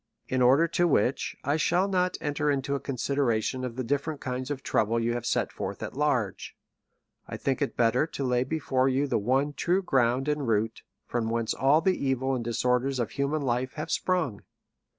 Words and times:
In 0.27 0.41
order 0.41 0.67
to 0.69 0.87
which, 0.87 1.35
1 1.43 1.59
shall 1.59 1.87
not 1.87 2.17
en 2.21 2.33
ter 2.33 2.49
into 2.49 2.73
a 2.73 2.79
consideration 2.79 3.63
of 3.63 3.75
the 3.75 3.83
different 3.83 4.19
kinds 4.19 4.49
of 4.49 4.63
trouble 4.63 4.99
you 4.99 5.13
have 5.13 5.27
set 5.27 5.51
forth 5.51 5.83
at 5.83 5.95
large; 5.95 6.57
I 7.27 7.37
think 7.37 7.61
it 7.61 7.77
better 7.77 8.07
to 8.07 8.23
lay 8.23 8.43
be 8.43 8.57
fore 8.57 8.89
you 8.89 9.05
the 9.05 9.19
one 9.19 9.53
true 9.53 9.83
ground 9.83 10.27
and 10.27 10.47
root, 10.47 10.81
from 11.05 11.29
whence 11.29 11.53
all 11.53 11.81
the 11.81 12.03
evil 12.03 12.33
and 12.33 12.43
disorders 12.43 12.97
of 12.97 13.11
human 13.11 13.43
life 13.43 13.73
have 13.73 13.91
sprung. 13.91 14.41